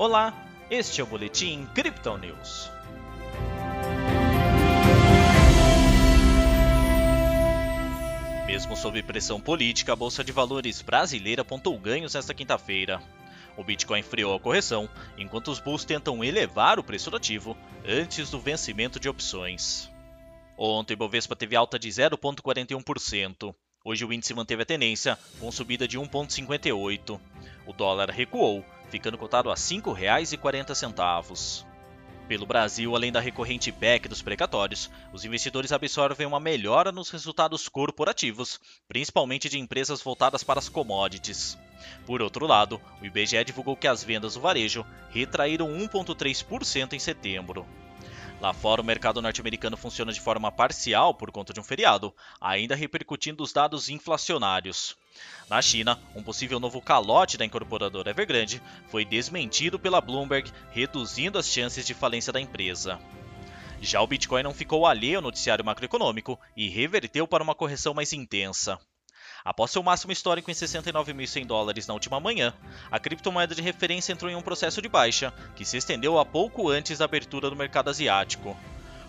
[0.00, 0.32] Olá,
[0.70, 2.70] este é o Boletim Crypto News.
[8.46, 13.02] Mesmo sob pressão política, a Bolsa de Valores brasileira apontou ganhos nesta quinta-feira.
[13.58, 14.88] O Bitcoin freou a correção,
[15.18, 17.54] enquanto os bulls tentam elevar o preço do ativo
[17.86, 19.90] antes do vencimento de opções.
[20.56, 23.54] Ontem, o Bovespa teve alta de 0,41%.
[23.84, 27.20] Hoje o índice manteve a tendência, com subida de 1,58.
[27.66, 31.64] O dólar recuou, ficando cotado a R$ 5,40.
[32.28, 37.68] Pelo Brasil, além da recorrente PEC dos precatórios, os investidores absorvem uma melhora nos resultados
[37.68, 41.58] corporativos, principalmente de empresas voltadas para as commodities.
[42.06, 47.66] Por outro lado, o IBGE divulgou que as vendas do varejo retraíram 1,3% em setembro.
[48.40, 52.74] Lá fora, o mercado norte-americano funciona de forma parcial por conta de um feriado, ainda
[52.74, 54.96] repercutindo os dados inflacionários.
[55.46, 61.48] Na China, um possível novo calote da incorporadora Evergrande foi desmentido pela Bloomberg, reduzindo as
[61.48, 62.98] chances de falência da empresa.
[63.82, 68.12] Já o Bitcoin não ficou alheio ao noticiário macroeconômico e reverteu para uma correção mais
[68.14, 68.78] intensa.
[69.44, 72.52] Após seu máximo histórico em 69.100 dólares na última manhã,
[72.90, 76.68] a criptomoeda de referência entrou em um processo de baixa, que se estendeu a pouco
[76.68, 78.56] antes da abertura do mercado asiático.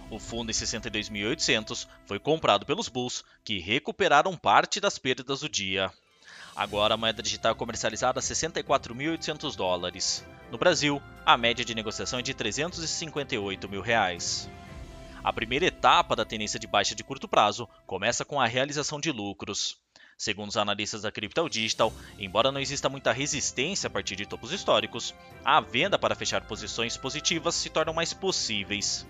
[0.09, 5.91] O fundo em 62.800 foi comprado pelos bulls, que recuperaram parte das perdas do dia.
[6.55, 10.25] Agora a moeda digital é comercializada a 64.800 dólares.
[10.51, 14.49] No Brasil, a média de negociação é de 358 mil reais.
[15.23, 19.11] A primeira etapa da tendência de baixa de curto prazo começa com a realização de
[19.11, 19.77] lucros.
[20.21, 24.51] Segundo os analistas da Crypto Digital, embora não exista muita resistência a partir de topos
[24.51, 29.03] históricos, a venda para fechar posições positivas se tornam mais possíveis.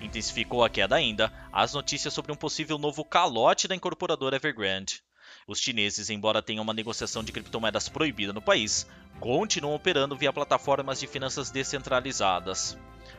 [0.00, 5.02] Intensificou a queda ainda as notícias sobre um possível novo calote da incorporadora Evergrande.
[5.46, 8.86] Os chineses, embora tenham uma negociação de criptomoedas proibida no país,
[9.20, 12.78] continuam operando via plataformas de finanças descentralizadas.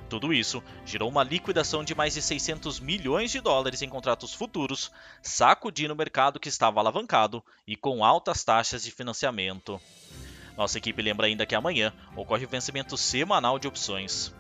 [0.10, 4.92] Tudo isso gerou uma liquidação de mais de 600 milhões de dólares em contratos futuros,
[5.22, 9.80] sacudindo o mercado que estava alavancado e com altas taxas de financiamento.
[10.58, 14.34] Nossa equipe lembra ainda que amanhã ocorre o vencimento semanal de opções.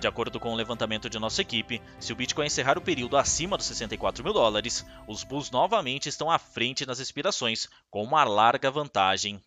[0.00, 3.56] De acordo com o levantamento de nossa equipe, se o Bitcoin encerrar o período acima
[3.56, 8.70] dos 64 mil dólares, os bulls novamente estão à frente nas expirações, com uma larga
[8.70, 9.40] vantagem.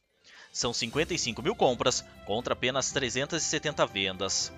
[0.51, 4.51] São 55 mil compras contra apenas 370 vendas.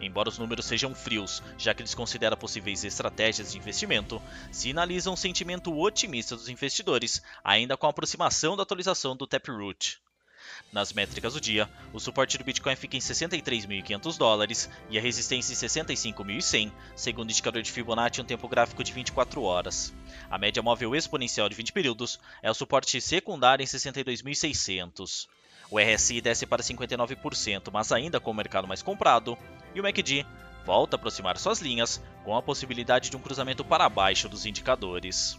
[0.00, 4.20] Embora os números sejam frios, já que eles consideram possíveis estratégias de investimento,
[4.50, 10.00] sinalizam um sentimento otimista dos investidores, ainda com a aproximação da atualização do Taproot.
[10.72, 15.52] Nas métricas do dia, o suporte do Bitcoin fica em 63.500 dólares e a resistência
[15.52, 19.94] em 65.100, segundo o indicador de Fibonacci em um tempo gráfico de 24 horas.
[20.30, 25.28] A média móvel exponencial de 20 períodos é o suporte secundário em 62.600.
[25.70, 29.36] O RSI desce para 59%, mas ainda com o mercado mais comprado,
[29.76, 30.26] e o MACD
[30.64, 35.38] volta a aproximar suas linhas, com a possibilidade de um cruzamento para baixo dos indicadores.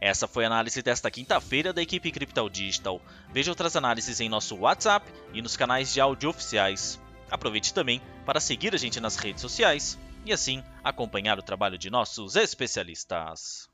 [0.00, 3.00] Essa foi a análise desta quinta-feira da equipe Crypto Digital.
[3.32, 7.00] Veja outras análises em nosso WhatsApp e nos canais de áudio oficiais.
[7.30, 11.90] Aproveite também para seguir a gente nas redes sociais e assim acompanhar o trabalho de
[11.90, 13.68] nossos especialistas.